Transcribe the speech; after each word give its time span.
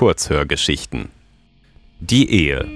Kurzhörgeschichten. 0.00 1.10
Die 2.00 2.30
Ehe. 2.30 2.66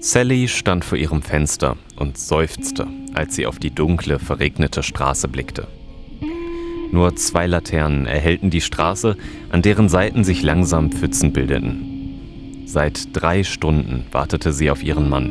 Sally 0.00 0.48
stand 0.48 0.84
vor 0.84 0.98
ihrem 0.98 1.22
Fenster 1.22 1.76
und 1.94 2.18
seufzte, 2.18 2.88
als 3.14 3.36
sie 3.36 3.46
auf 3.46 3.60
die 3.60 3.70
dunkle, 3.70 4.18
verregnete 4.18 4.82
Straße 4.82 5.28
blickte. 5.28 5.68
Nur 6.90 7.14
zwei 7.14 7.46
Laternen 7.46 8.06
erhellten 8.06 8.50
die 8.50 8.62
Straße, 8.62 9.16
an 9.50 9.62
deren 9.62 9.88
Seiten 9.88 10.24
sich 10.24 10.42
langsam 10.42 10.90
Pfützen 10.90 11.32
bildeten. 11.32 12.64
Seit 12.66 13.10
drei 13.12 13.44
Stunden 13.44 14.06
wartete 14.10 14.52
sie 14.52 14.72
auf 14.72 14.82
ihren 14.82 15.08
Mann. 15.08 15.30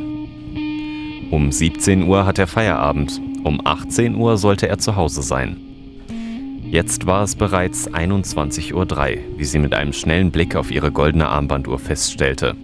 Um 1.32 1.52
17 1.52 2.04
Uhr 2.04 2.26
hat 2.26 2.40
er 2.40 2.48
Feierabend, 2.48 3.20
um 3.44 3.60
18 3.62 4.16
Uhr 4.16 4.38
sollte 4.38 4.70
er 4.70 4.78
zu 4.78 4.96
Hause 4.96 5.22
sein. 5.22 5.75
Jetzt 6.76 7.06
war 7.06 7.24
es 7.24 7.38
bereits 7.38 7.90
21.03 7.90 8.74
Uhr, 8.74 9.18
wie 9.38 9.46
sie 9.46 9.60
mit 9.60 9.74
einem 9.74 9.94
schnellen 9.94 10.30
Blick 10.30 10.58
auf 10.58 10.72
ihre 10.72 10.92
goldene 10.92 11.30
Armbanduhr 11.30 11.80
feststellte. 11.80 12.58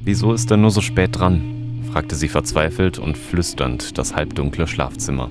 Wieso 0.00 0.34
ist 0.34 0.50
er 0.50 0.58
nur 0.58 0.70
so 0.70 0.82
spät 0.82 1.18
dran? 1.18 1.80
fragte 1.90 2.14
sie 2.14 2.28
verzweifelt 2.28 2.98
und 2.98 3.16
flüsternd 3.16 3.96
das 3.96 4.14
halbdunkle 4.14 4.66
Schlafzimmer. 4.66 5.30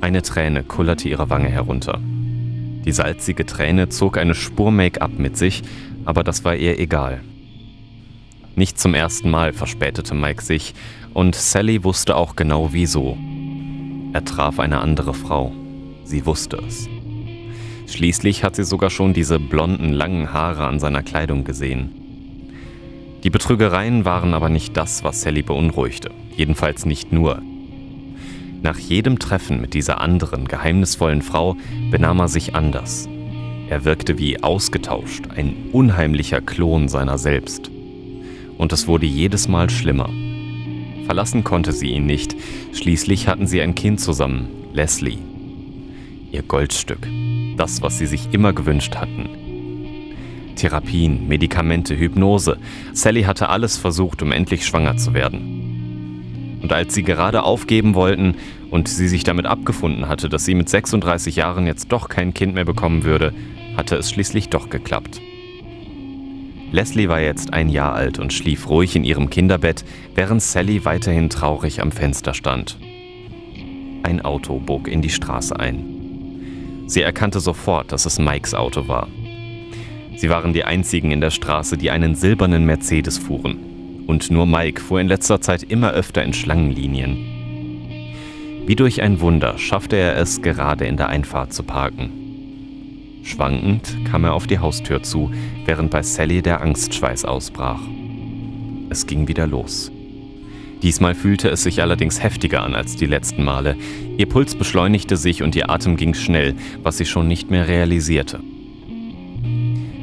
Eine 0.00 0.22
Träne 0.22 0.62
kullerte 0.62 1.10
ihre 1.10 1.28
Wange 1.28 1.50
herunter. 1.50 2.00
Die 2.86 2.92
salzige 2.92 3.44
Träne 3.44 3.90
zog 3.90 4.16
eine 4.16 4.34
Spur 4.34 4.70
Make-up 4.70 5.18
mit 5.18 5.36
sich, 5.36 5.62
aber 6.06 6.24
das 6.24 6.42
war 6.42 6.56
ihr 6.56 6.80
egal. 6.80 7.20
Nicht 8.54 8.80
zum 8.80 8.94
ersten 8.94 9.28
Mal 9.28 9.52
verspätete 9.52 10.14
Mike 10.14 10.42
sich, 10.42 10.72
und 11.12 11.34
Sally 11.34 11.84
wusste 11.84 12.16
auch 12.16 12.34
genau 12.34 12.72
wieso. 12.72 13.18
Er 14.14 14.24
traf 14.24 14.58
eine 14.58 14.80
andere 14.80 15.12
Frau. 15.12 15.52
Sie 16.06 16.24
wusste 16.24 16.58
es. 16.58 16.88
Schließlich 17.88 18.44
hat 18.44 18.54
sie 18.54 18.64
sogar 18.64 18.90
schon 18.90 19.12
diese 19.12 19.40
blonden, 19.40 19.92
langen 19.92 20.32
Haare 20.32 20.66
an 20.66 20.78
seiner 20.78 21.02
Kleidung 21.02 21.42
gesehen. 21.42 21.90
Die 23.24 23.30
Betrügereien 23.30 24.04
waren 24.04 24.32
aber 24.32 24.48
nicht 24.48 24.76
das, 24.76 25.02
was 25.02 25.22
Sally 25.22 25.42
beunruhigte. 25.42 26.12
Jedenfalls 26.36 26.86
nicht 26.86 27.10
nur. 27.10 27.42
Nach 28.62 28.78
jedem 28.78 29.18
Treffen 29.18 29.60
mit 29.60 29.74
dieser 29.74 30.00
anderen, 30.00 30.46
geheimnisvollen 30.46 31.22
Frau 31.22 31.56
benahm 31.90 32.20
er 32.20 32.28
sich 32.28 32.54
anders. 32.54 33.08
Er 33.68 33.84
wirkte 33.84 34.16
wie 34.16 34.40
ausgetauscht, 34.40 35.24
ein 35.34 35.56
unheimlicher 35.72 36.40
Klon 36.40 36.88
seiner 36.88 37.18
selbst. 37.18 37.68
Und 38.58 38.72
es 38.72 38.86
wurde 38.86 39.06
jedes 39.06 39.48
Mal 39.48 39.70
schlimmer. 39.70 40.08
Verlassen 41.04 41.42
konnte 41.42 41.72
sie 41.72 41.90
ihn 41.90 42.06
nicht. 42.06 42.36
Schließlich 42.72 43.26
hatten 43.26 43.48
sie 43.48 43.60
ein 43.60 43.74
Kind 43.74 44.00
zusammen, 44.00 44.48
Leslie. 44.72 45.18
Ihr 46.36 46.42
Goldstück. 46.42 47.08
Das, 47.56 47.80
was 47.80 47.96
sie 47.96 48.04
sich 48.04 48.28
immer 48.32 48.52
gewünscht 48.52 48.96
hatten. 48.96 49.30
Therapien, 50.54 51.26
Medikamente, 51.28 51.98
Hypnose. 51.98 52.58
Sally 52.92 53.22
hatte 53.22 53.48
alles 53.48 53.78
versucht, 53.78 54.20
um 54.20 54.32
endlich 54.32 54.66
schwanger 54.66 54.98
zu 54.98 55.14
werden. 55.14 56.58
Und 56.62 56.74
als 56.74 56.94
sie 56.94 57.04
gerade 57.04 57.42
aufgeben 57.42 57.94
wollten 57.94 58.34
und 58.70 58.86
sie 58.86 59.08
sich 59.08 59.24
damit 59.24 59.46
abgefunden 59.46 60.08
hatte, 60.08 60.28
dass 60.28 60.44
sie 60.44 60.54
mit 60.54 60.68
36 60.68 61.36
Jahren 61.36 61.66
jetzt 61.66 61.90
doch 61.90 62.10
kein 62.10 62.34
Kind 62.34 62.52
mehr 62.52 62.66
bekommen 62.66 63.04
würde, 63.04 63.32
hatte 63.74 63.96
es 63.96 64.10
schließlich 64.10 64.50
doch 64.50 64.68
geklappt. 64.68 65.22
Leslie 66.70 67.08
war 67.08 67.20
jetzt 67.20 67.54
ein 67.54 67.70
Jahr 67.70 67.94
alt 67.94 68.18
und 68.18 68.34
schlief 68.34 68.68
ruhig 68.68 68.94
in 68.94 69.04
ihrem 69.04 69.30
Kinderbett, 69.30 69.86
während 70.14 70.42
Sally 70.42 70.84
weiterhin 70.84 71.30
traurig 71.30 71.80
am 71.80 71.92
Fenster 71.92 72.34
stand. 72.34 72.76
Ein 74.02 74.20
Auto 74.22 74.58
bog 74.58 74.86
in 74.86 75.00
die 75.00 75.08
Straße 75.08 75.58
ein. 75.58 75.96
Sie 76.86 77.02
erkannte 77.02 77.40
sofort, 77.40 77.92
dass 77.92 78.06
es 78.06 78.18
Mikes 78.18 78.54
Auto 78.54 78.88
war. 78.88 79.08
Sie 80.16 80.30
waren 80.30 80.52
die 80.52 80.64
einzigen 80.64 81.10
in 81.10 81.20
der 81.20 81.30
Straße, 81.30 81.76
die 81.76 81.90
einen 81.90 82.14
silbernen 82.14 82.64
Mercedes 82.64 83.18
fuhren. 83.18 84.04
Und 84.06 84.30
nur 84.30 84.46
Mike 84.46 84.80
fuhr 84.80 85.00
in 85.00 85.08
letzter 85.08 85.40
Zeit 85.40 85.64
immer 85.64 85.90
öfter 85.90 86.22
in 86.22 86.32
Schlangenlinien. 86.32 87.36
Wie 88.66 88.76
durch 88.76 89.02
ein 89.02 89.20
Wunder 89.20 89.58
schaffte 89.58 89.96
er 89.96 90.16
es, 90.16 90.42
gerade 90.42 90.86
in 90.86 90.96
der 90.96 91.08
Einfahrt 91.08 91.52
zu 91.52 91.64
parken. 91.64 92.10
Schwankend 93.22 93.96
kam 94.08 94.24
er 94.24 94.34
auf 94.34 94.46
die 94.46 94.60
Haustür 94.60 95.02
zu, 95.02 95.32
während 95.64 95.90
bei 95.90 96.02
Sally 96.02 96.42
der 96.42 96.60
Angstschweiß 96.60 97.24
ausbrach. 97.24 97.80
Es 98.88 99.06
ging 99.06 99.26
wieder 99.26 99.46
los. 99.46 99.90
Diesmal 100.86 101.16
fühlte 101.16 101.48
es 101.48 101.64
sich 101.64 101.82
allerdings 101.82 102.22
heftiger 102.22 102.62
an 102.62 102.76
als 102.76 102.94
die 102.94 103.06
letzten 103.06 103.42
Male. 103.42 103.76
Ihr 104.18 104.26
Puls 104.26 104.54
beschleunigte 104.54 105.16
sich 105.16 105.42
und 105.42 105.56
ihr 105.56 105.68
Atem 105.68 105.96
ging 105.96 106.14
schnell, 106.14 106.54
was 106.84 106.96
sie 106.96 107.06
schon 107.06 107.26
nicht 107.26 107.50
mehr 107.50 107.66
realisierte. 107.66 108.38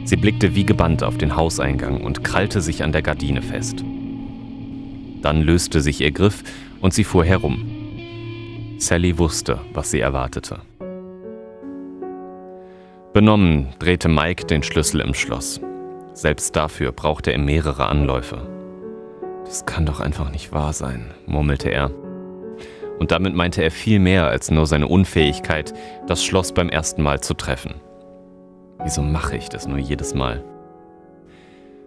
Sie 0.04 0.18
blickte 0.18 0.56
wie 0.56 0.66
gebannt 0.66 1.02
auf 1.02 1.18
den 1.18 1.38
Hauseingang 1.38 2.02
und 2.02 2.26
krallte 2.26 2.60
sich 2.60 2.84
an 2.84 2.92
der 2.92 3.02
Gardine 3.02 3.42
fest. 3.42 3.82
Dann 5.22 5.42
löste 5.44 5.80
sich 5.80 6.02
ihr 6.02 6.12
Griff 6.12 6.44
und 6.82 6.94
sie 6.94 7.06
fuhr 7.06 7.24
herum. 7.24 8.76
Sally 8.78 9.18
wusste, 9.18 9.62
was 9.72 9.90
sie 9.90 10.02
erwartete. 10.02 10.60
Benommen 13.14 13.70
drehte 13.80 14.10
Mike 14.10 14.48
den 14.48 14.64
Schlüssel 14.64 15.00
im 15.00 15.14
Schloss. 15.14 15.62
Selbst 16.14 16.54
dafür 16.58 16.92
brauchte 16.92 17.32
er 17.32 17.40
mehrere 17.40 17.86
Anläufe. 17.86 18.63
Das 19.54 19.68
kann 19.68 19.86
doch 19.86 20.00
einfach 20.00 20.32
nicht 20.32 20.52
wahr 20.52 20.74
sein, 20.74 21.14
murmelte 21.28 21.70
er. 21.70 21.92
Und 22.98 23.12
damit 23.12 23.36
meinte 23.36 23.62
er 23.62 23.70
viel 23.70 24.00
mehr 24.00 24.26
als 24.26 24.50
nur 24.50 24.66
seine 24.66 24.88
Unfähigkeit, 24.88 25.76
das 26.08 26.26
Schloss 26.26 26.54
beim 26.54 26.70
ersten 26.70 27.04
Mal 27.04 27.22
zu 27.22 27.36
treffen. 27.36 27.76
Wieso 28.84 29.04
mache 29.04 29.38
ich 29.38 29.50
das 29.50 29.68
nur 29.68 29.78
jedes 29.78 30.16
Mal? 30.16 30.44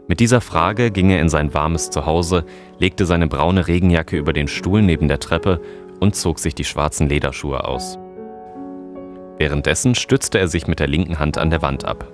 Mit 0.07 0.21
dieser 0.21 0.41
Frage 0.41 0.93
ging 0.93 1.11
er 1.11 1.21
in 1.21 1.29
sein 1.29 1.55
warmes 1.55 1.91
Zuhause, 1.91 2.45
legte 2.79 3.05
seine 3.05 3.27
braune 3.27 3.67
Regenjacke 3.67 4.17
über 4.17 4.33
den 4.33 4.47
Stuhl 4.47 4.81
neben 4.81 5.09
der 5.09 5.19
Treppe 5.19 5.61
und 5.99 6.15
zog 6.15 6.39
sich 6.39 6.55
die 6.55 6.63
schwarzen 6.63 7.09
Lederschuhe 7.09 7.65
aus. 7.65 7.99
Währenddessen 9.39 9.97
stützte 9.97 10.39
er 10.39 10.47
sich 10.47 10.69
mit 10.69 10.79
der 10.79 10.87
linken 10.87 11.19
Hand 11.19 11.37
an 11.37 11.51
der 11.51 11.63
Wand 11.63 11.85
ab. 11.85 12.07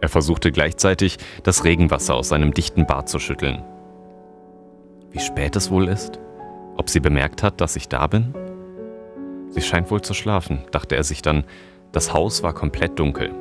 Er 0.00 0.08
versuchte 0.08 0.52
gleichzeitig, 0.52 1.18
das 1.42 1.64
Regenwasser 1.64 2.14
aus 2.14 2.28
seinem 2.28 2.54
dichten 2.54 2.86
Bart 2.86 3.08
zu 3.08 3.18
schütteln. 3.18 3.64
Wie 5.12 5.18
spät 5.18 5.56
es 5.56 5.70
wohl 5.70 5.88
ist? 5.88 6.20
Ob 6.76 6.88
sie 6.88 7.00
bemerkt 7.00 7.42
hat, 7.42 7.60
dass 7.60 7.76
ich 7.76 7.88
da 7.88 8.06
bin? 8.06 8.32
Sie 9.48 9.60
scheint 9.60 9.90
wohl 9.90 10.02
zu 10.02 10.14
schlafen, 10.14 10.60
dachte 10.70 10.94
er 10.94 11.04
sich 11.04 11.20
dann. 11.22 11.44
Das 11.92 12.14
Haus 12.14 12.44
war 12.44 12.52
komplett 12.52 12.98
dunkel. 12.98 13.32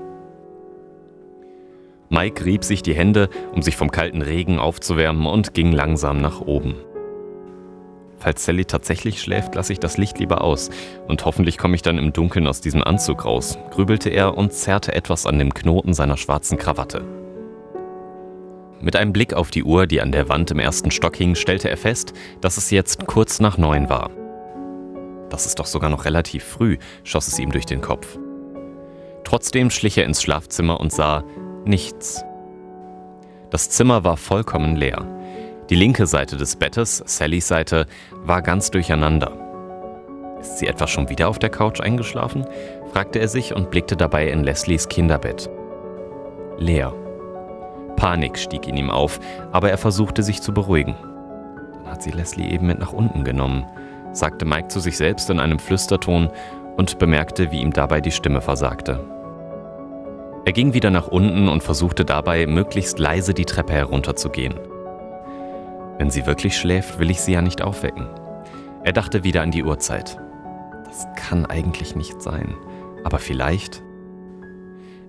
Mike 2.09 2.43
rieb 2.43 2.63
sich 2.63 2.81
die 2.81 2.95
Hände, 2.95 3.29
um 3.53 3.61
sich 3.61 3.77
vom 3.77 3.91
kalten 3.91 4.23
Regen 4.23 4.57
aufzuwärmen 4.57 5.27
und 5.27 5.53
ging 5.53 5.71
langsam 5.71 6.21
nach 6.21 6.41
oben. 6.41 6.75
Falls 8.17 8.43
Sally 8.43 8.65
tatsächlich 8.65 9.21
schläft, 9.21 9.53
lasse 9.53 9.71
ich 9.71 9.79
das 9.79 9.97
Licht 9.97 10.17
lieber 10.17 10.41
aus 10.41 10.71
und 11.07 11.23
hoffentlich 11.23 11.59
komme 11.59 11.75
ich 11.75 11.83
dann 11.83 11.99
im 11.99 12.11
Dunkeln 12.11 12.47
aus 12.47 12.61
diesem 12.61 12.83
Anzug 12.83 13.25
raus, 13.25 13.59
grübelte 13.69 14.09
er 14.09 14.35
und 14.35 14.51
zerrte 14.51 14.93
etwas 14.93 15.27
an 15.27 15.37
dem 15.37 15.53
Knoten 15.53 15.93
seiner 15.93 16.17
schwarzen 16.17 16.57
Krawatte. 16.57 17.18
Mit 18.81 18.95
einem 18.95 19.11
Blick 19.11 19.33
auf 19.33 19.51
die 19.51 19.63
Uhr, 19.63 19.87
die 19.87 20.01
an 20.01 20.11
der 20.11 20.29
Wand 20.29 20.51
im 20.51 20.59
ersten 20.59 20.91
Stock 20.91 21.15
hing, 21.17 21.35
stellte 21.35 21.69
er 21.69 21.77
fest, 21.77 22.13
dass 22.41 22.57
es 22.57 22.71
jetzt 22.71 23.07
kurz 23.07 23.39
nach 23.39 23.57
neun 23.57 23.89
war. 23.89 24.09
Das 25.29 25.45
ist 25.45 25.59
doch 25.59 25.65
sogar 25.65 25.89
noch 25.89 26.05
relativ 26.05 26.43
früh, 26.43 26.77
schoss 27.03 27.27
es 27.27 27.39
ihm 27.39 27.51
durch 27.51 27.65
den 27.65 27.81
Kopf. 27.81 28.17
Trotzdem 29.23 29.69
schlich 29.69 29.97
er 29.97 30.05
ins 30.05 30.21
Schlafzimmer 30.21 30.79
und 30.79 30.91
sah 30.91 31.23
nichts. 31.65 32.23
Das 33.51 33.69
Zimmer 33.69 34.03
war 34.03 34.17
vollkommen 34.17 34.75
leer. 34.75 35.05
Die 35.69 35.75
linke 35.75 36.07
Seite 36.07 36.37
des 36.37 36.55
Bettes, 36.55 37.03
Sallys 37.05 37.47
Seite, 37.47 37.85
war 38.11 38.41
ganz 38.41 38.71
durcheinander. 38.71 39.31
Ist 40.39 40.59
sie 40.59 40.67
etwa 40.67 40.87
schon 40.87 41.09
wieder 41.09 41.27
auf 41.27 41.37
der 41.37 41.49
Couch 41.49 41.81
eingeschlafen? 41.81 42.45
fragte 42.91 43.19
er 43.19 43.27
sich 43.27 43.53
und 43.53 43.69
blickte 43.69 43.97
dabei 43.97 44.29
in 44.29 44.43
Leslies 44.43 44.87
Kinderbett. 44.87 45.49
Leer. 46.57 46.93
Panik 47.99 48.37
stieg 48.37 48.65
in 48.65 48.77
ihm 48.77 48.89
auf, 48.89 49.19
aber 49.51 49.69
er 49.69 49.77
versuchte 49.77 50.23
sich 50.23 50.41
zu 50.41 50.53
beruhigen. 50.53 50.95
Dann 51.73 51.91
hat 51.91 52.01
sie 52.01 52.11
Leslie 52.11 52.49
eben 52.49 52.67
mit 52.67 52.79
nach 52.79 52.93
unten 52.93 53.25
genommen, 53.25 53.65
sagte 54.13 54.45
Mike 54.45 54.69
zu 54.69 54.79
sich 54.79 54.95
selbst 54.95 55.29
in 55.29 55.37
einem 55.37 55.59
Flüsterton 55.59 56.29
und 56.77 56.97
bemerkte, 56.97 57.51
wie 57.51 57.59
ihm 57.59 57.73
dabei 57.73 57.99
die 57.99 58.11
Stimme 58.11 58.39
versagte. 58.39 59.05
Er 60.45 60.53
ging 60.53 60.73
wieder 60.73 60.91
nach 60.91 61.09
unten 61.09 61.49
und 61.49 61.61
versuchte 61.61 62.05
dabei, 62.05 62.47
möglichst 62.47 62.99
leise 62.99 63.33
die 63.33 63.43
Treppe 63.43 63.73
herunterzugehen. 63.73 64.55
Wenn 65.97 66.09
sie 66.09 66.25
wirklich 66.25 66.57
schläft, 66.57 66.99
will 66.99 67.11
ich 67.11 67.19
sie 67.19 67.33
ja 67.33 67.41
nicht 67.41 67.61
aufwecken. 67.61 68.07
Er 68.85 68.93
dachte 68.93 69.25
wieder 69.25 69.41
an 69.41 69.51
die 69.51 69.65
Uhrzeit. 69.65 70.17
Das 70.85 71.05
kann 71.17 71.45
eigentlich 71.45 71.97
nicht 71.97 72.21
sein. 72.21 72.55
Aber 73.03 73.19
vielleicht. 73.19 73.83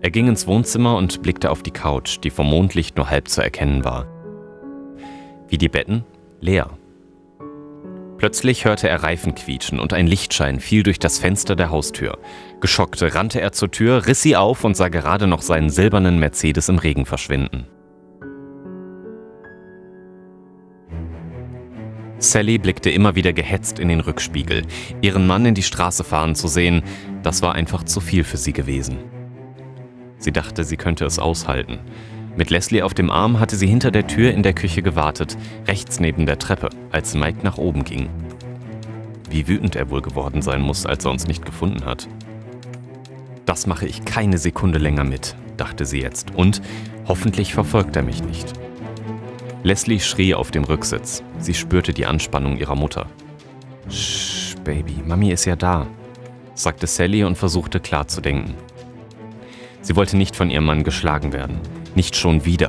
Er 0.02 0.10
ging 0.10 0.28
ins 0.28 0.46
Wohnzimmer 0.46 0.96
und 0.96 1.20
blickte 1.22 1.50
auf 1.50 1.62
die 1.62 1.72
Couch, 1.72 2.18
die 2.24 2.30
vom 2.30 2.48
Mondlicht 2.48 2.96
nur 2.96 3.10
halb 3.10 3.28
zu 3.28 3.42
erkennen 3.42 3.84
war. 3.84 4.06
Wie 5.48 5.58
die 5.58 5.68
Betten, 5.68 6.04
leer. 6.40 6.70
Plötzlich 8.16 8.64
hörte 8.64 8.88
er 8.88 9.02
Reifen 9.02 9.34
quietschen 9.34 9.80
und 9.80 9.92
ein 9.92 10.06
Lichtschein 10.06 10.60
fiel 10.60 10.82
durch 10.82 10.98
das 10.98 11.18
Fenster 11.18 11.56
der 11.56 11.70
Haustür. 11.70 12.18
Geschockt 12.60 13.02
rannte 13.02 13.40
er 13.40 13.52
zur 13.52 13.70
Tür, 13.70 14.06
riss 14.06 14.22
sie 14.22 14.36
auf 14.36 14.64
und 14.64 14.76
sah 14.76 14.88
gerade 14.88 15.26
noch 15.26 15.42
seinen 15.42 15.70
silbernen 15.70 16.18
Mercedes 16.18 16.68
im 16.68 16.78
Regen 16.78 17.06
verschwinden. 17.06 17.66
Sally 22.18 22.58
blickte 22.58 22.90
immer 22.90 23.14
wieder 23.14 23.32
gehetzt 23.32 23.78
in 23.78 23.88
den 23.88 24.00
Rückspiegel. 24.00 24.62
Ihren 25.00 25.26
Mann 25.26 25.46
in 25.46 25.54
die 25.54 25.62
Straße 25.62 26.04
fahren 26.04 26.34
zu 26.34 26.48
sehen, 26.48 26.82
das 27.22 27.40
war 27.40 27.54
einfach 27.54 27.84
zu 27.84 28.00
viel 28.00 28.24
für 28.24 28.36
sie 28.36 28.52
gewesen. 28.52 28.98
Sie 30.20 30.30
dachte, 30.30 30.62
sie 30.64 30.76
könnte 30.76 31.04
es 31.04 31.18
aushalten. 31.18 31.80
Mit 32.36 32.50
Leslie 32.50 32.82
auf 32.82 32.94
dem 32.94 33.10
Arm 33.10 33.40
hatte 33.40 33.56
sie 33.56 33.66
hinter 33.66 33.90
der 33.90 34.06
Tür 34.06 34.32
in 34.32 34.44
der 34.44 34.52
Küche 34.52 34.82
gewartet, 34.82 35.36
rechts 35.66 35.98
neben 35.98 36.26
der 36.26 36.38
Treppe, 36.38 36.68
als 36.92 37.14
Mike 37.14 37.40
nach 37.42 37.58
oben 37.58 37.82
ging. 37.82 38.08
Wie 39.28 39.48
wütend 39.48 39.74
er 39.74 39.90
wohl 39.90 40.02
geworden 40.02 40.42
sein 40.42 40.60
muss, 40.60 40.86
als 40.86 41.04
er 41.04 41.10
uns 41.10 41.26
nicht 41.26 41.44
gefunden 41.44 41.84
hat. 41.84 42.06
Das 43.46 43.66
mache 43.66 43.86
ich 43.86 44.04
keine 44.04 44.38
Sekunde 44.38 44.78
länger 44.78 45.04
mit, 45.04 45.34
dachte 45.56 45.84
sie 45.84 46.00
jetzt, 46.00 46.34
und 46.36 46.62
hoffentlich 47.08 47.52
verfolgt 47.52 47.96
er 47.96 48.02
mich 48.02 48.22
nicht. 48.22 48.52
Leslie 49.62 50.00
schrie 50.00 50.34
auf 50.34 50.50
dem 50.50 50.64
Rücksitz. 50.64 51.22
Sie 51.38 51.54
spürte 51.54 51.92
die 51.92 52.06
Anspannung 52.06 52.56
ihrer 52.56 52.76
Mutter. 52.76 53.06
Sch, 53.88 54.54
Baby, 54.64 55.02
Mami 55.04 55.32
ist 55.32 55.44
ja 55.44 55.56
da, 55.56 55.86
sagte 56.54 56.86
Sally 56.86 57.24
und 57.24 57.36
versuchte 57.36 57.80
klar 57.80 58.06
zu 58.06 58.20
denken. 58.20 58.54
Sie 59.82 59.96
wollte 59.96 60.16
nicht 60.16 60.36
von 60.36 60.50
ihrem 60.50 60.64
Mann 60.64 60.84
geschlagen 60.84 61.32
werden. 61.32 61.58
Nicht 61.94 62.16
schon 62.16 62.44
wieder. 62.44 62.68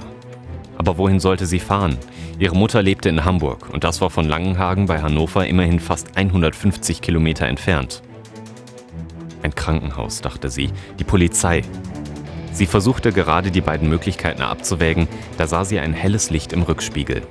Aber 0.77 0.97
wohin 0.97 1.19
sollte 1.19 1.45
sie 1.45 1.59
fahren? 1.59 1.97
Ihre 2.39 2.55
Mutter 2.55 2.81
lebte 2.81 3.09
in 3.09 3.23
Hamburg 3.23 3.69
und 3.71 3.83
das 3.83 4.01
war 4.01 4.09
von 4.09 4.27
Langenhagen 4.27 4.87
bei 4.87 5.01
Hannover 5.01 5.45
immerhin 5.45 5.79
fast 5.79 6.17
150 6.17 7.01
Kilometer 7.01 7.47
entfernt. 7.47 8.01
Ein 9.43 9.53
Krankenhaus, 9.53 10.21
dachte 10.21 10.49
sie, 10.49 10.69
die 10.99 11.03
Polizei. 11.03 11.61
Sie 12.51 12.65
versuchte 12.65 13.11
gerade 13.11 13.51
die 13.51 13.61
beiden 13.61 13.89
Möglichkeiten 13.89 14.41
abzuwägen, 14.41 15.07
da 15.37 15.47
sah 15.47 15.65
sie 15.65 15.79
ein 15.79 15.93
helles 15.93 16.29
Licht 16.29 16.53
im 16.53 16.63
Rückspiegel. 16.63 17.21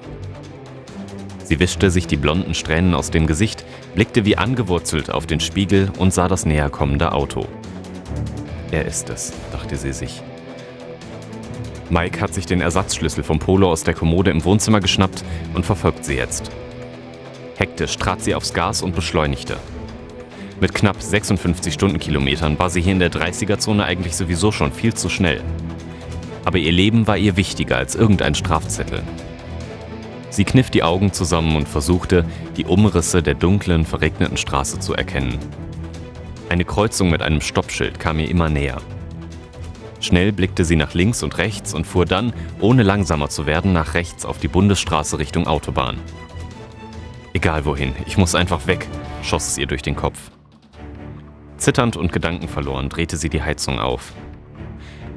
Sie 1.44 1.59
wischte 1.59 1.91
sich 1.91 2.06
die 2.06 2.17
blonden 2.17 2.55
Strähnen 2.55 2.94
aus 2.94 3.11
dem 3.11 3.26
Gesicht, 3.26 3.65
blickte 3.94 4.25
wie 4.25 4.38
angewurzelt 4.38 5.11
auf 5.11 5.26
den 5.26 5.41
Spiegel 5.41 5.91
und 5.99 6.15
sah 6.15 6.29
das 6.29 6.47
näher 6.47 6.71
kommende 6.71 7.11
Auto. 7.12 7.49
Er 8.71 8.85
ist 8.85 9.11
es, 9.11 9.33
dachte 9.53 9.77
sie 9.77 9.93
sich. 9.93 10.23
Mike 11.89 12.21
hat 12.21 12.33
sich 12.33 12.47
den 12.47 12.61
Ersatzschlüssel 12.61 13.25
vom 13.25 13.41
Polo 13.41 13.71
aus 13.71 13.83
der 13.83 13.95
Kommode 13.95 14.31
im 14.31 14.45
Wohnzimmer 14.45 14.79
geschnappt 14.79 15.25
und 15.55 15.67
verfolgt 15.67 16.05
sie 16.05 16.15
jetzt. 16.15 16.51
Hektisch 17.57 17.97
trat 17.97 18.23
sie 18.23 18.35
aufs 18.35 18.55
Gas 18.55 18.83
und 18.83 18.95
beschleunigte. 18.95 19.57
Mit 20.61 20.73
knapp 20.73 21.03
56 21.03 21.75
Stundenkilometern 21.75 22.59
war 22.59 22.71
sie 22.71 22.81
hier 22.81 22.93
in 22.93 23.01
der 23.01 23.11
30er-Zone 23.11 23.85
eigentlich 23.85 24.15
sowieso 24.15 24.53
schon 24.53 24.73
viel 24.73 24.95
zu 24.95 25.09
schnell. 25.09 25.43
Aber 26.45 26.59
ihr 26.59 26.73
Leben 26.73 27.07
war 27.07 27.17
ihr 27.17 27.37
wichtiger 27.37 27.77
als 27.77 27.97
irgendein 27.97 28.35
Strafzettel. 28.35 29.03
Sie 30.31 30.45
kniff 30.45 30.71
die 30.71 30.85
Augen 30.85 31.13
zusammen 31.13 31.57
und 31.57 31.69
versuchte, 31.69 32.25
die 32.57 32.67
Umrisse 32.67 33.23
der 33.23 33.35
dunklen, 33.35 33.85
verregneten 33.85 34.37
Straße 34.37 34.79
zu 34.79 34.95
erkennen. 34.95 35.39
Eine 36.50 36.64
Kreuzung 36.64 37.11
mit 37.11 37.23
einem 37.23 37.41
Stoppschild 37.41 38.00
kam 38.00 38.19
ihr 38.19 38.29
immer 38.29 38.50
näher. 38.50 38.82
Schnell 40.00 40.32
blickte 40.32 40.64
sie 40.64 40.75
nach 40.75 40.94
links 40.94 41.23
und 41.23 41.38
rechts 41.38 41.75
und 41.75 41.87
fuhr 41.87 42.06
dann, 42.06 42.32
ohne 42.58 42.82
langsamer 42.82 43.29
zu 43.29 43.47
werden, 43.47 43.73
nach 43.73 43.94
rechts 43.94 44.26
auf 44.26 44.38
die 44.38 44.49
Bundesstraße 44.49 45.20
Richtung 45.20 45.47
Autobahn. 45.47 46.00
Egal 47.35 47.64
wohin, 47.67 47.94
ich 48.05 48.19
muss 48.19 48.35
einfach 48.35 48.67
weg, 48.67 48.88
schoss 49.23 49.47
es 49.47 49.58
ihr 49.58 49.69
durch 49.69 49.82
den 49.82 49.94
Kopf. 49.94 50.19
Zitternd 51.56 51.97
und 51.97 52.12
gedankenverloren 52.12 52.88
drehte 52.88 53.17
sie 53.17 53.29
die 53.29 53.43
Heizung 53.43 53.79
auf. 53.79 54.12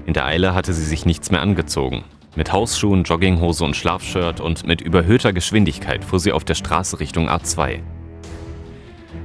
In 0.05 0.13
der 0.13 0.25
Eile 0.25 0.53
hatte 0.53 0.71
sie 0.71 0.85
sich 0.85 1.07
nichts 1.07 1.31
mehr 1.31 1.41
angezogen. 1.41 2.03
Mit 2.35 2.53
Hausschuhen, 2.53 3.05
Jogginghose 3.05 3.65
und 3.65 3.75
Schlafshirt 3.75 4.39
und 4.39 4.67
mit 4.67 4.81
überhöhter 4.81 5.33
Geschwindigkeit 5.33 6.05
fuhr 6.05 6.19
sie 6.19 6.31
auf 6.31 6.43
der 6.43 6.55
Straße 6.55 6.99
Richtung 6.99 7.27
A2. 7.27 7.81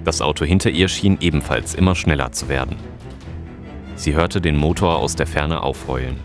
Das 0.04 0.20
Auto 0.20 0.44
hinter 0.44 0.70
ihr 0.70 0.88
schien 0.88 1.18
ebenfalls 1.20 1.74
immer 1.74 1.94
schneller 1.94 2.32
zu 2.32 2.48
werden. 2.48 2.76
Sie 3.96 4.14
hörte 4.14 4.40
den 4.40 4.56
Motor 4.56 4.98
aus 4.98 5.16
der 5.16 5.26
Ferne 5.26 5.62
aufheulen. 5.62 6.16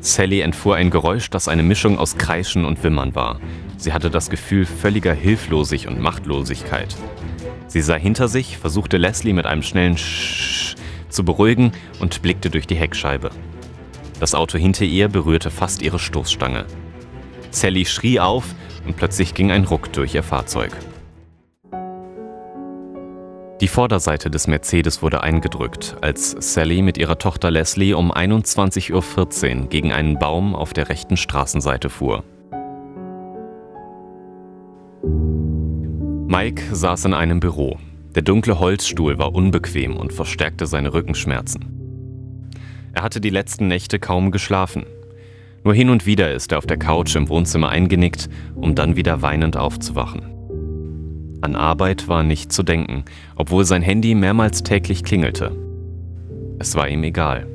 Sally 0.00 0.40
entfuhr 0.40 0.74
ein 0.74 0.90
Geräusch, 0.90 1.30
das 1.30 1.46
eine 1.46 1.62
Mischung 1.62 1.98
aus 1.98 2.16
Kreischen 2.16 2.64
und 2.64 2.82
Wimmern 2.82 3.14
war. 3.14 3.38
Sie 3.76 3.92
hatte 3.92 4.10
das 4.10 4.30
Gefühl 4.30 4.66
völliger 4.66 5.14
Hilflosig 5.14 5.86
und 5.86 6.00
Machtlosigkeit. 6.00 6.96
Sie 7.68 7.80
sah 7.80 7.94
hinter 7.94 8.28
sich, 8.28 8.58
versuchte 8.58 8.96
Leslie 8.96 9.32
mit 9.32 9.46
einem 9.46 9.62
schnellen 9.62 9.96
Sch 9.96 10.74
zu 11.08 11.24
beruhigen 11.24 11.72
und 12.00 12.22
blickte 12.22 12.50
durch 12.50 12.66
die 12.66 12.74
Heckscheibe. 12.74 13.30
Das 14.18 14.34
Auto 14.34 14.58
hinter 14.58 14.84
ihr 14.84 15.08
berührte 15.08 15.50
fast 15.50 15.82
ihre 15.82 15.98
Stoßstange. 15.98 16.64
Sally 17.50 17.84
schrie 17.84 18.18
auf 18.18 18.44
und 18.86 18.96
plötzlich 18.96 19.34
ging 19.34 19.50
ein 19.50 19.64
Ruck 19.64 19.92
durch 19.92 20.14
ihr 20.14 20.22
Fahrzeug. 20.22 20.72
Die 23.62 23.68
Vorderseite 23.68 24.28
des 24.28 24.48
Mercedes 24.48 25.02
wurde 25.02 25.22
eingedrückt, 25.22 25.96
als 26.00 26.34
Sally 26.40 26.82
mit 26.82 26.98
ihrer 26.98 27.18
Tochter 27.18 27.48
Leslie 27.48 27.94
um 27.94 28.10
21.14 28.10 29.60
Uhr 29.60 29.66
gegen 29.68 29.92
einen 29.92 30.18
Baum 30.18 30.56
auf 30.56 30.72
der 30.72 30.88
rechten 30.88 31.16
Straßenseite 31.16 31.88
fuhr. 31.88 32.24
Mike 36.26 36.74
saß 36.74 37.04
in 37.04 37.14
einem 37.14 37.38
Büro. 37.38 37.78
Der 38.16 38.22
dunkle 38.22 38.58
Holzstuhl 38.58 39.18
war 39.18 39.32
unbequem 39.32 39.96
und 39.96 40.12
verstärkte 40.12 40.66
seine 40.66 40.92
Rückenschmerzen. 40.92 42.50
Er 42.94 43.02
hatte 43.04 43.20
die 43.20 43.30
letzten 43.30 43.68
Nächte 43.68 44.00
kaum 44.00 44.32
geschlafen. 44.32 44.86
Nur 45.62 45.74
hin 45.74 45.88
und 45.88 46.04
wieder 46.04 46.32
ist 46.32 46.50
er 46.50 46.58
auf 46.58 46.66
der 46.66 46.78
Couch 46.78 47.14
im 47.14 47.28
Wohnzimmer 47.28 47.68
eingenickt, 47.68 48.28
um 48.56 48.74
dann 48.74 48.96
wieder 48.96 49.22
weinend 49.22 49.56
aufzuwachen. 49.56 50.31
An 51.42 51.56
Arbeit 51.56 52.06
war 52.06 52.22
nicht 52.22 52.52
zu 52.52 52.62
denken, 52.62 53.04
obwohl 53.34 53.64
sein 53.64 53.82
Handy 53.82 54.14
mehrmals 54.14 54.62
täglich 54.62 55.02
klingelte. 55.02 55.50
Es 56.58 56.76
war 56.76 56.88
ihm 56.88 57.02
egal. 57.02 57.48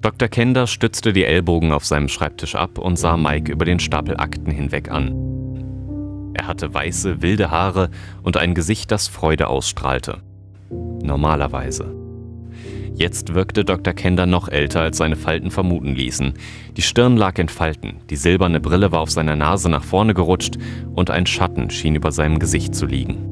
Dr. 0.00 0.28
Kender 0.28 0.66
stützte 0.66 1.12
die 1.12 1.24
Ellbogen 1.24 1.72
auf 1.72 1.84
seinem 1.84 2.08
Schreibtisch 2.08 2.54
ab 2.54 2.78
und 2.78 2.98
sah 2.98 3.16
Mike 3.16 3.52
über 3.52 3.64
den 3.64 3.80
Stapel 3.80 4.16
Akten 4.16 4.50
hinweg 4.50 4.90
an. 4.90 6.30
Er 6.34 6.46
hatte 6.46 6.72
weiße, 6.72 7.20
wilde 7.20 7.50
Haare 7.50 7.90
und 8.22 8.36
ein 8.36 8.54
Gesicht, 8.54 8.92
das 8.92 9.08
Freude 9.08 9.48
ausstrahlte. 9.48 10.22
Normalerweise. 11.02 11.94
Jetzt 12.94 13.34
wirkte 13.34 13.64
Dr. 13.64 13.94
Kender 13.94 14.26
noch 14.26 14.48
älter, 14.48 14.80
als 14.80 14.98
seine 14.98 15.16
Falten 15.16 15.50
vermuten 15.50 15.94
ließen. 15.94 16.34
Die 16.76 16.82
Stirn 16.82 17.16
lag 17.16 17.38
in 17.38 17.48
Falten, 17.48 17.96
die 18.10 18.16
silberne 18.16 18.60
Brille 18.60 18.92
war 18.92 19.00
auf 19.00 19.10
seiner 19.10 19.36
Nase 19.36 19.70
nach 19.70 19.84
vorne 19.84 20.12
gerutscht 20.12 20.58
und 20.94 21.10
ein 21.10 21.26
Schatten 21.26 21.70
schien 21.70 21.94
über 21.94 22.12
seinem 22.12 22.38
Gesicht 22.38 22.74
zu 22.74 22.86
liegen. 22.86 23.26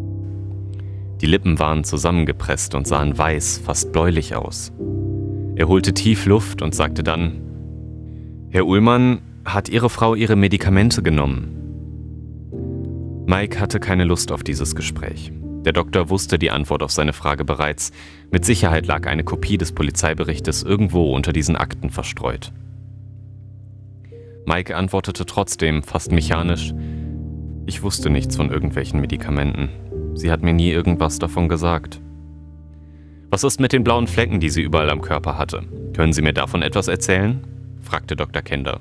Die 1.20 1.26
Lippen 1.26 1.58
waren 1.58 1.84
zusammengepresst 1.84 2.74
und 2.74 2.86
sahen 2.86 3.18
weiß, 3.18 3.62
fast 3.64 3.92
bläulich 3.92 4.36
aus. 4.36 4.72
Er 5.56 5.68
holte 5.68 5.92
tief 5.92 6.26
Luft 6.26 6.62
und 6.62 6.74
sagte 6.74 7.02
dann, 7.02 7.42
Herr 8.50 8.66
Ullmann, 8.66 9.20
hat 9.44 9.68
Ihre 9.68 9.90
Frau 9.90 10.14
ihre 10.14 10.36
Medikamente 10.36 11.02
genommen? 11.02 11.54
Mike 13.26 13.60
hatte 13.60 13.80
keine 13.80 14.04
Lust 14.04 14.32
auf 14.32 14.42
dieses 14.42 14.74
Gespräch. 14.74 15.32
Der 15.64 15.72
Doktor 15.72 16.08
wusste 16.08 16.38
die 16.38 16.50
Antwort 16.50 16.82
auf 16.82 16.92
seine 16.92 17.12
Frage 17.12 17.44
bereits. 17.44 17.92
Mit 18.30 18.44
Sicherheit 18.44 18.86
lag 18.86 19.06
eine 19.06 19.24
Kopie 19.24 19.58
des 19.58 19.72
Polizeiberichtes 19.72 20.62
irgendwo 20.62 21.14
unter 21.14 21.32
diesen 21.32 21.56
Akten 21.56 21.90
verstreut. 21.90 22.52
Mike 24.46 24.74
antwortete 24.74 25.26
trotzdem, 25.26 25.82
fast 25.82 26.10
mechanisch, 26.10 26.72
ich 27.68 27.82
wusste 27.82 28.08
nichts 28.08 28.34
von 28.34 28.50
irgendwelchen 28.50 28.98
Medikamenten. 28.98 29.68
Sie 30.14 30.30
hat 30.30 30.42
mir 30.42 30.54
nie 30.54 30.70
irgendwas 30.70 31.18
davon 31.18 31.50
gesagt. 31.50 32.00
Was 33.28 33.44
ist 33.44 33.60
mit 33.60 33.74
den 33.74 33.84
blauen 33.84 34.06
Flecken, 34.06 34.40
die 34.40 34.48
sie 34.48 34.62
überall 34.62 34.88
am 34.88 35.02
Körper 35.02 35.36
hatte? 35.36 35.64
Können 35.94 36.14
Sie 36.14 36.22
mir 36.22 36.32
davon 36.32 36.62
etwas 36.62 36.88
erzählen? 36.88 37.46
fragte 37.82 38.16
Dr. 38.16 38.40
Kender. 38.40 38.80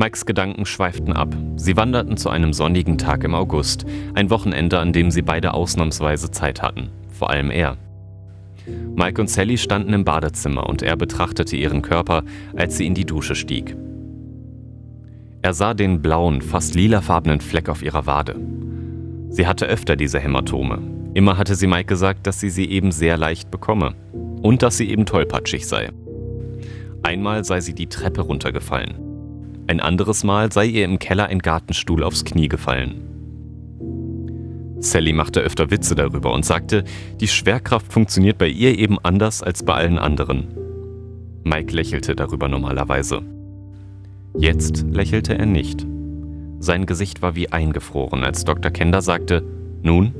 Mikes 0.00 0.24
Gedanken 0.24 0.64
schweiften 0.64 1.12
ab. 1.12 1.36
Sie 1.56 1.76
wanderten 1.76 2.16
zu 2.16 2.30
einem 2.30 2.54
sonnigen 2.54 2.96
Tag 2.96 3.22
im 3.22 3.34
August, 3.34 3.84
ein 4.14 4.30
Wochenende, 4.30 4.78
an 4.78 4.94
dem 4.94 5.10
sie 5.10 5.20
beide 5.20 5.52
ausnahmsweise 5.52 6.30
Zeit 6.30 6.62
hatten, 6.62 6.88
vor 7.10 7.28
allem 7.28 7.50
er. 7.50 7.76
Mike 8.96 9.20
und 9.20 9.28
Sally 9.28 9.58
standen 9.58 9.92
im 9.92 10.06
Badezimmer 10.06 10.66
und 10.66 10.80
er 10.80 10.96
betrachtete 10.96 11.54
ihren 11.54 11.82
Körper, 11.82 12.22
als 12.56 12.78
sie 12.78 12.86
in 12.86 12.94
die 12.94 13.04
Dusche 13.04 13.34
stieg. 13.34 13.76
Er 15.42 15.52
sah 15.52 15.74
den 15.74 16.00
blauen, 16.00 16.40
fast 16.40 16.74
lilafarbenen 16.74 17.42
Fleck 17.42 17.68
auf 17.68 17.82
ihrer 17.82 18.06
Wade. 18.06 18.36
Sie 19.28 19.46
hatte 19.46 19.66
öfter 19.66 19.96
diese 19.96 20.18
Hämatome. 20.18 20.78
Immer 21.12 21.36
hatte 21.36 21.54
sie 21.54 21.66
Mike 21.66 21.84
gesagt, 21.84 22.26
dass 22.26 22.40
sie 22.40 22.48
sie 22.48 22.70
eben 22.70 22.90
sehr 22.90 23.18
leicht 23.18 23.50
bekomme 23.50 23.94
und 24.40 24.62
dass 24.62 24.78
sie 24.78 24.88
eben 24.88 25.04
tollpatschig 25.04 25.68
sei. 25.68 25.90
Einmal 27.02 27.44
sei 27.44 27.60
sie 27.60 27.74
die 27.74 27.88
Treppe 27.88 28.22
runtergefallen. 28.22 29.09
Ein 29.70 29.78
anderes 29.78 30.24
Mal 30.24 30.50
sei 30.50 30.66
ihr 30.66 30.84
im 30.84 30.98
Keller 30.98 31.26
ein 31.26 31.38
Gartenstuhl 31.38 32.02
aufs 32.02 32.24
Knie 32.24 32.48
gefallen. 32.48 33.02
Sally 34.80 35.12
machte 35.12 35.42
öfter 35.42 35.70
Witze 35.70 35.94
darüber 35.94 36.32
und 36.32 36.44
sagte, 36.44 36.82
die 37.20 37.28
Schwerkraft 37.28 37.92
funktioniert 37.92 38.36
bei 38.36 38.48
ihr 38.48 38.76
eben 38.76 38.98
anders 38.98 39.44
als 39.44 39.62
bei 39.62 39.74
allen 39.74 40.00
anderen. 40.00 40.48
Mike 41.44 41.72
lächelte 41.72 42.16
darüber 42.16 42.48
normalerweise. 42.48 43.22
Jetzt 44.36 44.86
lächelte 44.90 45.38
er 45.38 45.46
nicht. 45.46 45.86
Sein 46.58 46.84
Gesicht 46.84 47.22
war 47.22 47.36
wie 47.36 47.52
eingefroren, 47.52 48.24
als 48.24 48.44
Dr. 48.44 48.72
Kender 48.72 49.02
sagte, 49.02 49.44
nun? 49.82 50.12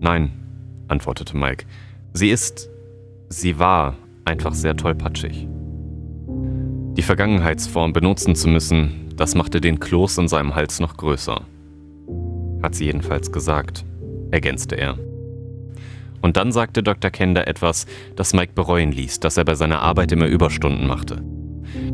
Nein, 0.00 0.32
antwortete 0.88 1.36
Mike. 1.36 1.64
Sie 2.12 2.30
ist, 2.30 2.70
sie 3.28 3.60
war 3.60 3.94
einfach 4.24 4.54
sehr 4.54 4.76
tollpatschig. 4.76 5.46
Die 7.00 7.06
Vergangenheitsform 7.06 7.94
benutzen 7.94 8.34
zu 8.34 8.46
müssen, 8.46 9.08
das 9.16 9.34
machte 9.34 9.62
den 9.62 9.80
Kloß 9.80 10.18
in 10.18 10.28
seinem 10.28 10.54
Hals 10.54 10.80
noch 10.80 10.98
größer. 10.98 11.46
Hat 12.62 12.74
sie 12.74 12.84
jedenfalls 12.84 13.32
gesagt, 13.32 13.86
ergänzte 14.30 14.74
er. 14.74 14.98
Und 16.20 16.36
dann 16.36 16.52
sagte 16.52 16.82
Dr. 16.82 17.10
Kender 17.10 17.48
etwas, 17.48 17.86
das 18.16 18.34
Mike 18.34 18.52
bereuen 18.54 18.92
ließ, 18.92 19.18
dass 19.18 19.38
er 19.38 19.46
bei 19.46 19.54
seiner 19.54 19.80
Arbeit 19.80 20.12
immer 20.12 20.26
Überstunden 20.26 20.86
machte. 20.86 21.24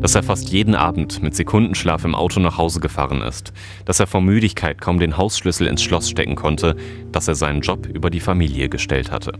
Dass 0.01 0.13
er 0.13 0.23
fast 0.23 0.49
jeden 0.49 0.75
Abend 0.75 1.23
mit 1.23 1.37
Sekundenschlaf 1.37 2.03
im 2.03 2.13
Auto 2.13 2.41
nach 2.41 2.57
Hause 2.57 2.81
gefahren 2.81 3.21
ist, 3.21 3.53
dass 3.85 4.01
er 4.01 4.07
vor 4.07 4.19
Müdigkeit 4.19 4.81
kaum 4.81 4.99
den 4.99 5.15
Hausschlüssel 5.15 5.67
ins 5.67 5.83
Schloss 5.83 6.09
stecken 6.09 6.35
konnte, 6.35 6.75
dass 7.13 7.29
er 7.29 7.35
seinen 7.35 7.61
Job 7.61 7.85
über 7.85 8.09
die 8.09 8.19
Familie 8.19 8.67
gestellt 8.67 9.09
hatte. 9.09 9.39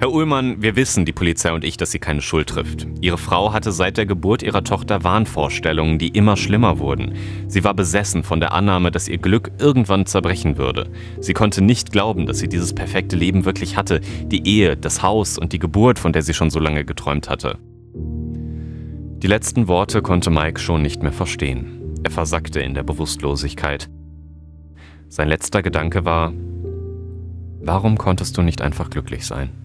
Herr 0.00 0.12
Ullmann, 0.12 0.62
wir 0.62 0.76
wissen, 0.76 1.04
die 1.04 1.12
Polizei 1.12 1.52
und 1.52 1.62
ich, 1.62 1.76
dass 1.76 1.90
sie 1.90 1.98
keine 1.98 2.22
Schuld 2.22 2.48
trifft. 2.48 2.86
Ihre 3.02 3.18
Frau 3.18 3.52
hatte 3.52 3.70
seit 3.70 3.98
der 3.98 4.06
Geburt 4.06 4.42
ihrer 4.42 4.64
Tochter 4.64 5.04
Wahnvorstellungen, 5.04 5.98
die 5.98 6.08
immer 6.08 6.38
schlimmer 6.38 6.78
wurden. 6.78 7.16
Sie 7.48 7.64
war 7.64 7.74
besessen 7.74 8.22
von 8.22 8.40
der 8.40 8.54
Annahme, 8.54 8.90
dass 8.90 9.08
ihr 9.08 9.18
Glück 9.18 9.50
irgendwann 9.58 10.06
zerbrechen 10.06 10.56
würde. 10.56 10.88
Sie 11.20 11.34
konnte 11.34 11.60
nicht 11.60 11.92
glauben, 11.92 12.24
dass 12.24 12.38
sie 12.38 12.48
dieses 12.48 12.72
perfekte 12.72 13.14
Leben 13.14 13.44
wirklich 13.44 13.76
hatte, 13.76 14.00
die 14.24 14.48
Ehe, 14.48 14.74
das 14.74 15.02
Haus 15.02 15.36
und 15.36 15.52
die 15.52 15.58
Geburt, 15.58 15.98
von 15.98 16.14
der 16.14 16.22
sie 16.22 16.32
schon 16.32 16.48
so 16.48 16.60
lange 16.60 16.86
geträumt 16.86 17.28
hatte. 17.28 17.58
Die 17.94 19.28
letzten 19.28 19.68
Worte 19.68 20.00
konnte 20.00 20.30
Mike 20.30 20.60
schon 20.60 20.80
nicht 20.80 21.02
mehr 21.02 21.12
verstehen. 21.12 21.98
Er 22.04 22.10
versackte 22.10 22.60
in 22.60 22.72
der 22.72 22.84
Bewusstlosigkeit. 22.84 23.90
Sein 25.10 25.28
letzter 25.28 25.60
Gedanke 25.60 26.06
war, 26.06 26.32
warum 27.60 27.98
konntest 27.98 28.38
du 28.38 28.40
nicht 28.40 28.62
einfach 28.62 28.88
glücklich 28.88 29.26
sein? 29.26 29.59